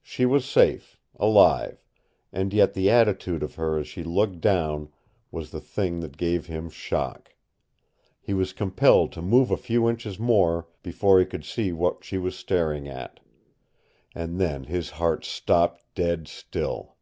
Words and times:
She 0.00 0.24
was 0.24 0.48
safe, 0.48 0.98
alive, 1.16 1.84
and 2.32 2.50
yet 2.54 2.72
the 2.72 2.88
attitude 2.88 3.42
of 3.42 3.56
her 3.56 3.76
as 3.78 3.86
she 3.86 4.02
looked 4.02 4.40
down 4.40 4.90
was 5.30 5.50
the 5.50 5.60
thing 5.60 6.00
that 6.00 6.16
gave 6.16 6.46
him 6.46 6.70
shock. 6.70 7.34
He 8.22 8.32
was 8.32 8.54
compelled 8.54 9.12
to 9.12 9.20
move 9.20 9.50
a 9.50 9.58
few 9.58 9.86
inches 9.86 10.18
more 10.18 10.66
before 10.82 11.20
he 11.20 11.26
could 11.26 11.44
see 11.44 11.72
what 11.74 12.04
she 12.04 12.16
was 12.16 12.34
staring 12.34 12.88
at. 12.88 13.20
And 14.14 14.40
then 14.40 14.64
his 14.64 14.92
heart 14.92 15.26
stopped 15.26 15.84
dead 15.94 16.26
still. 16.26 16.96